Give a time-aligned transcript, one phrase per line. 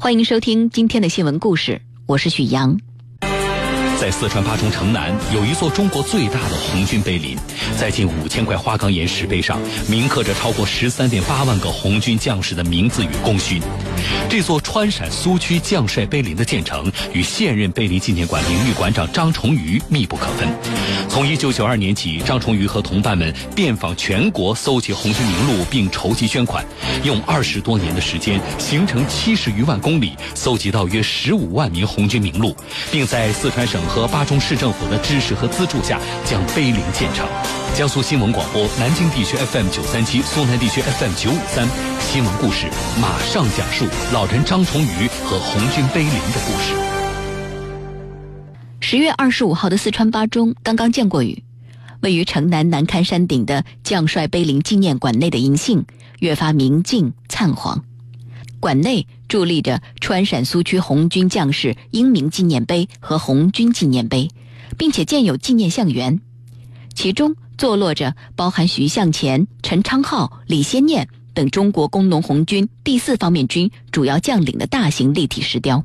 [0.00, 2.78] 欢迎收听今天的新闻故事，我是许阳。
[4.00, 7.36] 在四川巴中城南有一座中国最大的红军碑林，
[7.76, 13.60] 在近五千块花岗岩石碑上铭刻着超过十三点八万个红军将士的名字与功勋。
[14.30, 20.48] 这座川陕苏区将帅碑林的建成与现任碑林纪念馆名誉馆长张崇瑜密不可分。
[21.08, 26.64] 从一九九二年起，张崇瑜和同伴们遍访全国，搜集红军名录并筹集捐款，
[27.02, 32.54] 用二十多年的时间，行程七十余万公里，搜集到约十五万名红军名录，
[32.92, 33.82] 并在四川省。
[33.88, 37.26] 和巴中市政府的支持和资助下，将碑林建成。
[37.74, 41.66] 江苏新闻广播南京地区 FM 九三七，苏南地区 FM 九五三。
[42.00, 42.66] 新闻故事
[43.00, 46.74] 马上讲述老人张崇瑜和红军碑林的故事。
[48.80, 51.42] 十月二十五号的四川巴中刚刚降过雨，
[52.00, 55.84] 位于城南南坎山顶的将帅碑林纪念馆内的银杏
[56.20, 57.84] 越发明净灿黄。
[58.60, 64.30] 馆内伫立着川陕苏区红军将士英名纪念碑和红军纪念碑，
[64.78, 66.20] 并且建有纪念像园，
[66.94, 75.84] 其中坐落着包含徐向前、陈昌浩、李先念等中国工农红军第四方面军主要将领的大型立体石雕。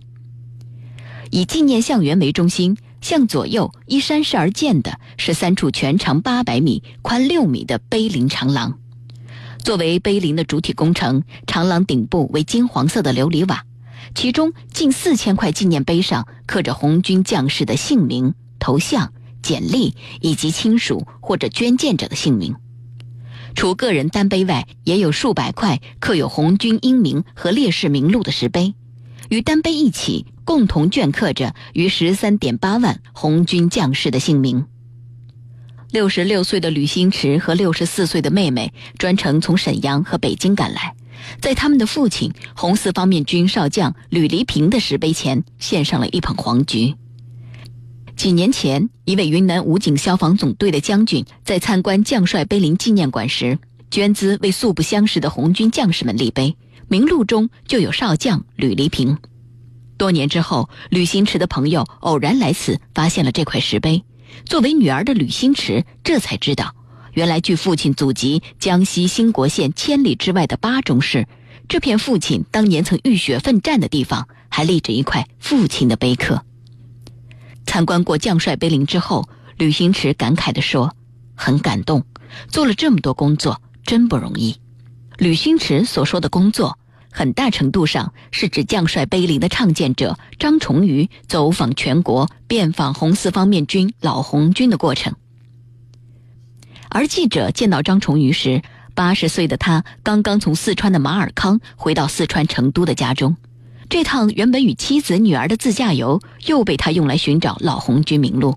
[1.30, 8.80] 以纪念像园为中心，向左右依山势而建的是三处全长八百米、宽六米的碑林长廊。
[9.64, 13.64] 作为碑林的主体工程，长廊顶部为金黄色的琉璃瓦，
[14.14, 22.56] 其中近四千块纪念碑上刻着红军将士的姓名、头像、简历以及亲属或者捐建者的姓名。
[23.56, 28.74] 除个人单碑外，也有数百块刻有红军英名和烈士名录的石碑，
[29.30, 34.66] 与单碑一起，共同镌刻着逾十三点八万红军将士的姓名。
[35.94, 40.96] 六十六岁的吕新池和六十四岁的妹妹专程从沈阳和北京赶来，
[41.40, 46.96] 在他们的父亲红四方面军少将吕黎平的石碑前献上了一捧黄菊。
[48.16, 53.60] 几年前，一位云南武警消防总队的将军在参观将帅碑林纪念馆时，
[53.92, 59.16] 捐资为素不相识的红军将士们立碑，名录中就有少将吕黎平。
[59.96, 64.04] 多年之后，吕新池的朋友偶然来此，发现了这块石碑。
[64.46, 66.76] 作为女儿的吕新池这才知道，
[67.14, 71.28] 原来距父亲祖籍江西兴国县千里之外的巴中市，
[71.68, 76.44] 这片父亲当年曾浴血奋战的地方，还立着一块父亲的碑刻。
[77.66, 79.28] 参观过将帅碑林之后，
[79.58, 80.96] 吕新池感慨地说
[81.36, 82.06] ：“很感动，
[82.48, 84.58] 做了这么多工作，真不容易。”
[85.18, 86.78] 吕新池所说的工作。
[87.14, 95.14] 很大程度上是指将帅碑林的创建者张崇瑜走访全国、遍访红四方面军老红军的过程。
[96.90, 98.62] 而记者见到张崇瑜时，
[98.96, 103.38] 八十岁的他刚刚从四川的马尔康回到四川成都的家中，
[103.90, 108.56] 这趟原本与妻子女儿的自驾游又被他用来寻找老红军名录。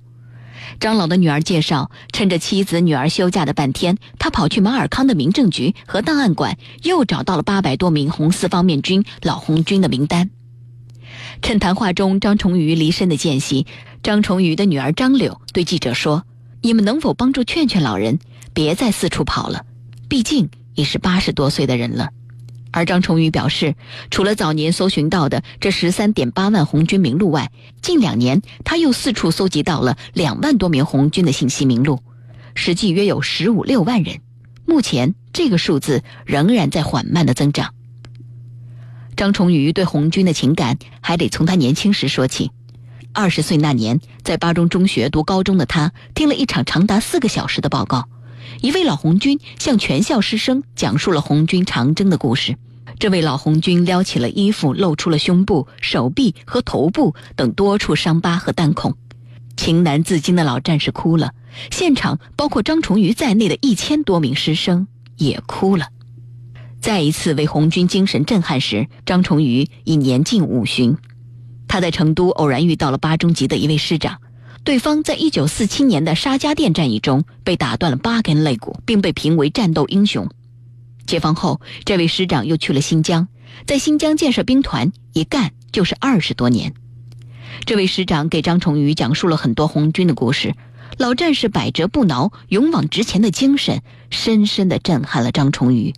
[0.80, 10.30] 张老的女儿介绍，趁着妻子女儿休假的半天，他跑去马尔康的民政局和档案馆，又找到了八百多名红四方面军老红军的名单。
[11.42, 13.66] 趁谈话中张崇瑜离身的间隙，
[14.02, 16.24] 张崇瑜的女儿张柳对记者说
[16.62, 18.18] ：“你们能否帮助劝劝老人，
[18.52, 19.64] 别再四处跑了？
[20.08, 22.10] 毕竟已是八十多岁的人了。”
[22.72, 23.74] 而张崇瑜表示，
[24.10, 27.50] 除了早年搜寻到的这十三点八万红军名录外，
[27.80, 32.02] 近两年他又四处搜集到了两万多名红军的信息名录，
[32.54, 34.20] 实际约有十五六万人。
[34.66, 37.72] 目前这个数字仍然在缓慢的增长。
[39.16, 42.50] 张崇瑜对红军的情感还得从他年轻时说起。
[43.14, 48.06] 二十岁那年，在巴中中学读高中的他，听了一场长达四个小时的报告。
[48.60, 52.56] 一位老红军向全校师生讲述了红军长征的故事。
[52.98, 58.96] 这位老红军撩起了衣服，露出了胸部、手臂和头部等多处伤疤和弹孔，
[59.56, 61.32] 情难自禁的老战士哭了。
[61.70, 64.86] 现场包括张崇瑜在内的一千多名师生
[65.16, 65.88] 也哭了。
[66.80, 70.96] 再一次为红军精神震撼时，张崇瑜已年近五旬。
[71.68, 74.18] 他在成都偶然遇到了八中级的一位师长。
[74.66, 80.28] 对方在一九四七年的沙家店战役中被打断了八根肋骨，并被评为战斗英雄。
[81.06, 83.28] 解放后，这位师长又去了新疆，
[83.64, 86.74] 在新疆建设兵团，一干就是二十多年。
[87.64, 90.52] 这位师长给张崇瑜讲述了很多红军的故事，
[90.98, 95.94] 老战士百折不挠、勇往直前的精神，深深地震撼了张崇瑜。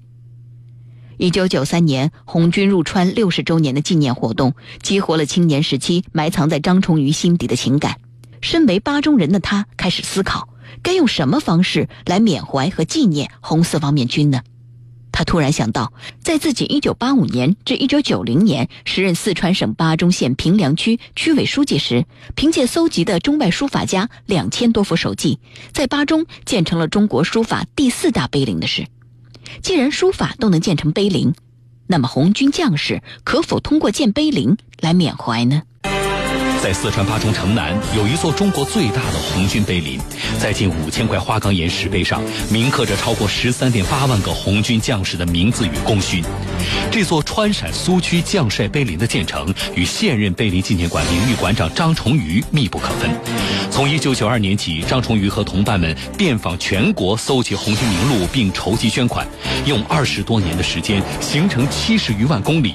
[1.17, 7.97] 一九九三年，红军入川六十周年的纪念活动，激活了青年时期埋藏在张崇瑜心底的情感。
[8.41, 10.49] 身为巴中人的他开始思考，
[10.83, 14.43] 该用什么方式来缅怀和纪念红四方面军呢？
[15.11, 15.93] 他突然想到，
[16.23, 22.07] 在自己1985年至1990年时任四川省巴中县平凉区区委书记时，
[22.37, 25.41] 凭借搜集的中外书法家两千多幅手迹，
[25.73, 28.87] 在巴中建成了中国书法第四大碑林的事。
[29.61, 31.35] 既然书法都能建成碑林，
[31.89, 35.63] 那么红军将士可否通过建碑林来缅怀呢？
[36.63, 39.99] 在四川巴中城南有一座中国最大的红军碑林，
[40.41, 42.21] 在近五千块花岗岩石碑上
[42.51, 46.23] 铭刻着超过十三点八万个红军将士的名字与功勋。
[46.91, 53.09] 这座川陕苏区将帅碑林的建成与现任碑林纪念馆名誉馆长张崇瑜密不可分。
[53.71, 59.27] 从一九九二年起，张崇瑜和同伴们遍访全国，搜集红军名录并筹集捐款，
[59.65, 62.75] 用二十多年的时间，行程七十余万公里。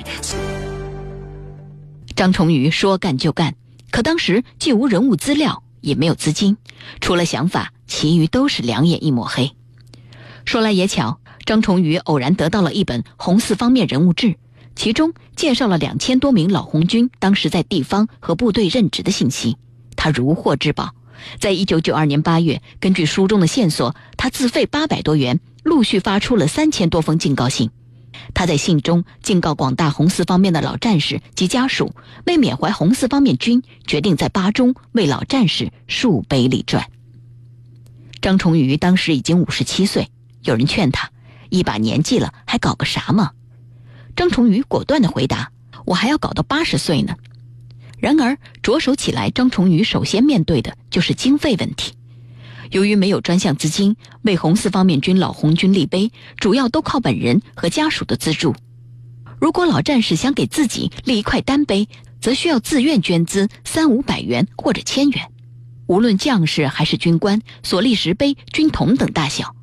[2.15, 3.53] 张崇瑜说干就干。
[3.93, 6.57] 可当时既无人物资料，也没有资金，
[6.99, 9.51] 除了想法，其余都是两眼一抹黑。
[10.45, 14.35] 说来也巧，张崇瑜偶然得到了一本红四方面人物志，
[14.75, 19.57] 其中介绍了两千多名老红军当时在地方和部队任职的信息。
[19.95, 20.95] 他如获至宝，
[21.39, 27.69] 在一九九二年八月，根据书中的线索，他自费八百多元，陆续发出了三千多封警告信。
[28.33, 31.93] 他在信中警告广大红四方面的老战士及家属，
[32.25, 36.89] 为缅怀红四方面军，决定在巴中为老战士树碑立传。
[38.21, 40.09] 张崇禹当时已经五十七岁，
[40.43, 41.11] 有人劝他，
[41.49, 43.31] 一把年纪了还搞个啥嘛？
[44.15, 45.51] 张崇禹果断地回答
[45.85, 47.15] ：“我还要搞到八十岁呢。”
[47.99, 51.93] 然而着手起来，张崇禹首先面对的就是经费问题。
[52.73, 58.55] 由于没有专项资金为红四方面军老红军立碑，主要都靠本人和家属的资助。
[59.39, 61.87] 如果老战士想给自己立一块单碑，
[62.19, 65.23] 则需要自愿捐资三五百元或者千元。
[65.85, 69.55] 无论将士还是军官，所立石碑均同等大小。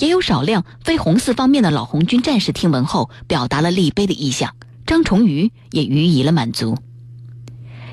[0.00, 4.56] 也有少量非红四方面的老红军战士听闻后，表达了立碑的意向。
[4.84, 6.76] 张崇瑜也予以了满足。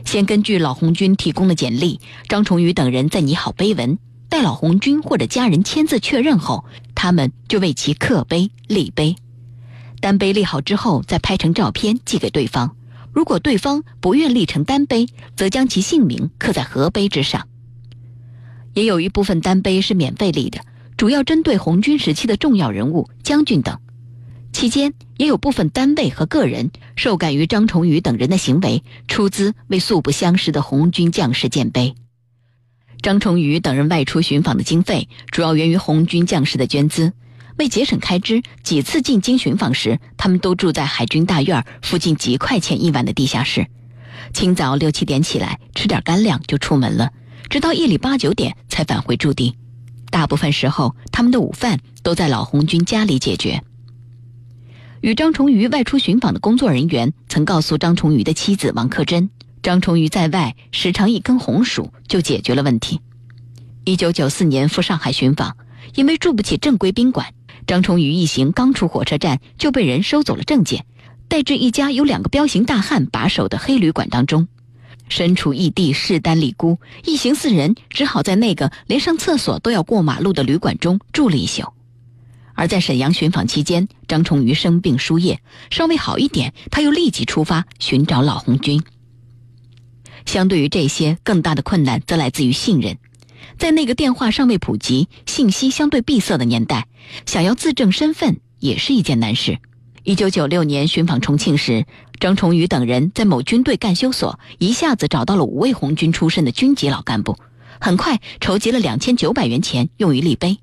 [0.06, 4.00] 先根据老红军提供的简历，张崇瑜等人在拟好碑文。
[4.36, 9.16] 在老红军或者家人签字确认后，他们就为其刻碑立碑。
[10.02, 12.76] 单碑立好之后，再拍成照片寄给对方。
[13.14, 17.48] 如果对方不愿立成单碑，则将其姓名刻在合碑之上。
[18.74, 20.60] 也有一部分单碑是免费立的，
[20.98, 23.80] 主要针对红军时期的重要人物、将军等。
[24.52, 31.96] 期间也有部分单位和个人受感于张崇宇等人的行为，出资为素不相识的红军将士建碑。
[33.01, 37.13] 张崇宇等人外出寻访的经费主要源于红军将士的捐资。
[37.57, 43.65] 为节省开支，几次进京寻访时，他们都住在海军大院附近几块钱一晚的地下室。
[44.33, 47.12] 清早六七点起来，吃点干粮就出门了，
[47.50, 49.56] 直到夜里八九点才返回驻地。
[50.09, 53.63] 大部分时候，他们的午饭都在老红军家里解决。
[55.01, 59.30] 与张崇宇外出寻访的工作人员曾告诉张崇宇的妻子王克珍。
[59.66, 63.02] 张崇瑜在外时常一根红薯就解决了问题。
[63.84, 65.58] 一九九四年赴上海寻访，
[65.96, 67.34] 因为住不起正规宾馆，
[67.66, 70.86] 张崇瑜一行刚出火车站就被人收走了证件，
[71.28, 74.48] 带至一家有两个彪形大汉把守的黑旅馆当中。
[75.10, 81.74] 身处异地势单力孤，一行四人只好在那个连上厕所都要过马路的旅馆中住了一宿。
[82.54, 85.40] 而在沈阳寻访期间，张崇瑜生病输液，
[85.72, 88.80] 稍微好一点，他又立即出发寻找老红军。
[90.26, 92.98] 相对于这些，更大的困难则来自于信任。
[93.58, 96.88] 在那个电话尚未普及、信息相对闭塞的年代，
[97.26, 99.60] 想要自证身份也是一件难事。
[100.04, 101.86] 一九九六年寻访重庆时，
[102.20, 107.38] 张崇宇等人在某军队干休所一下子找到了五位红军出身的军级老干部，
[107.80, 110.58] 很快筹集了两千九百元钱用于立碑。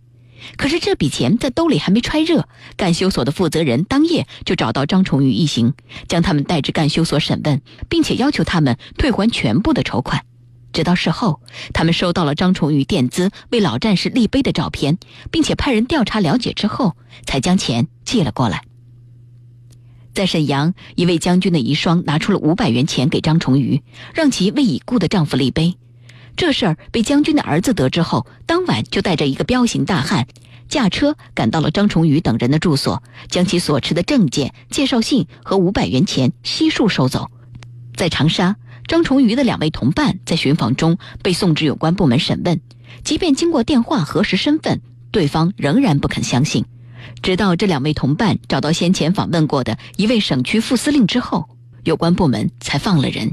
[0.56, 5.74] 可是这笔钱在兜里还没揣热，干休所的负责人当夜就找到张崇宇一行，
[6.08, 10.24] 将他们带至干休所审问，并且要求他们退还全部的筹款。
[10.72, 11.40] 直到事后，
[11.74, 14.96] 他们收到了张崇宇垫资为老战士立碑的照片，
[15.30, 16.96] 并且派人调查了解之后，
[17.26, 18.62] 才将钱寄了过来。
[20.14, 23.82] 在沈阳，一位将军的遗孀拿出了五百元钱给张崇宇，
[24.14, 25.76] 让其为已故的丈夫立碑。
[26.42, 30.26] 这事儿被将军的儿子得知后，当晚就带着一个彪形大汉，
[30.68, 37.30] 驾车赶到了张崇宇等人的住所，将其所持的证件、介绍信和五百元钱悉数收走。
[37.94, 38.56] 在长沙，
[38.88, 42.60] 张崇宇的两位同伴在寻访中被送至有关部门审问，
[43.04, 44.80] 即便经过电话核实身份，
[45.12, 46.64] 对方仍然不肯相信。
[47.22, 51.48] 直到这两位同伴找到先前访问过的一位省区副司令之后，
[51.84, 53.32] 有关部门才放了人。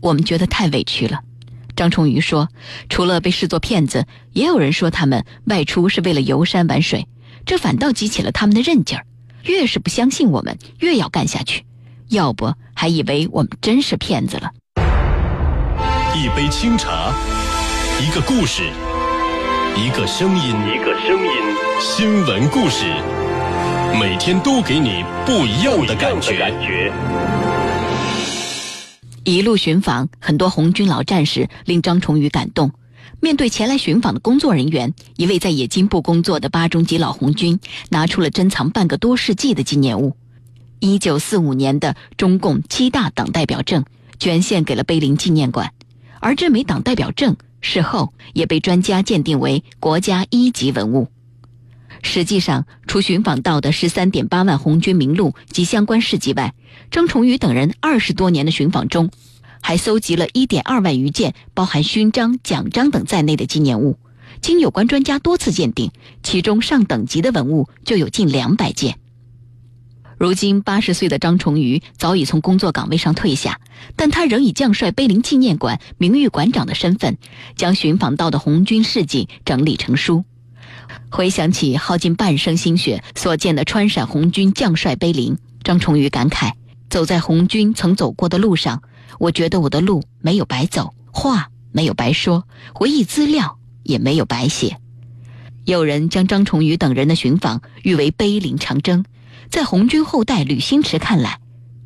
[0.00, 1.20] 我们觉得太委屈了。
[1.82, 2.48] 张崇瑜说
[2.88, 7.08] ：“除了被视作骗子，也有人说他们外出是为了游山玩水，
[7.44, 9.04] 这反倒激起了他们的韧劲儿。
[9.42, 11.64] 越是不相信我们，越要干下去，
[12.08, 14.52] 要不还以为我们真是骗子了。
[16.14, 17.12] 一杯清茶，
[18.00, 18.62] 一个故事，
[19.76, 21.32] 一个声音，一个声音，
[21.80, 22.84] 新闻故事，
[23.98, 26.92] 每天都给你不一样的感觉。
[29.24, 32.72] 一路寻访，很多红军老战士令张崇宇感动。
[33.20, 37.60] 面对前来寻访的工作人员，一位在冶金部工作的八中级老红军
[37.90, 40.16] 拿出了珍藏半个多世纪的纪念物——
[40.80, 43.84] 一九四五年的中共七大党代表证，
[44.18, 45.72] 捐献给了碑林纪念馆。
[46.18, 51.06] 而这枚党代表证事后也被专家鉴定为国家一级文物。
[52.02, 56.52] 实际上，除寻访到的十三点八万红军名录及相关事迹外，
[56.90, 59.10] 张崇宇等人二十多年的寻访中，
[59.62, 63.98] 还搜集了一点二万余件包含勋章、奖章等在内的纪念物。
[64.40, 65.92] 经有关专家多次鉴定，
[66.22, 68.98] 其中上等级的文物就有近两百件。
[70.18, 73.60] 如今八十岁的张崇宇早已从工作岗位上退下，
[73.94, 77.16] 但他仍以将帅碑林纪念馆名誉馆长的身份，
[77.56, 80.24] 将寻访到的红军事迹整理成书。
[81.10, 86.52] 回想起耗尽半生心血所建的川陕红军将帅碑林，张崇宇感慨：
[86.88, 88.82] 走在红军曾走过的路上，
[89.18, 94.78] 我觉得我的路没有白走，话没有白说，回忆资料也没有白写。
[95.64, 99.04] 有人将张崇宇等人的寻访誉为碑林长征，
[99.48, 101.38] 在红军后代吕新池看来，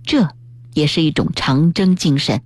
[0.05, 0.29] 这
[0.73, 2.41] 也是一种长征精神。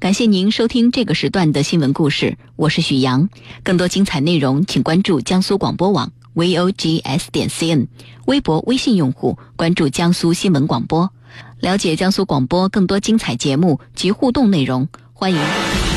[0.00, 3.28] 感谢您收听这个时段的新闻故事，我是许阳。
[3.64, 7.02] 更多精彩内容，请关注江苏广播网 vogs
[7.32, 7.88] 点 cn，
[8.26, 11.10] 微博、微信用户关注江苏新闻广播，
[11.58, 15.87] 了解江苏广播更多精彩节目及互动内容，欢迎。